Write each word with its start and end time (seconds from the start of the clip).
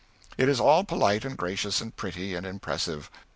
It 0.35 0.49
is 0.49 0.59
all 0.59 0.83
polite, 0.83 1.23
and 1.25 1.37
gracious, 1.37 1.79
and 1.79 1.95
pretty, 1.95 2.33
and 2.33 2.43
impressive. 2.43 3.11